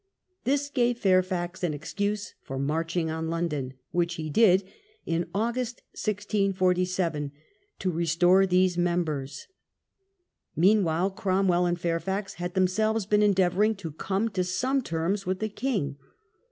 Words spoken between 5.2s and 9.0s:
August, 1647, to restore these The march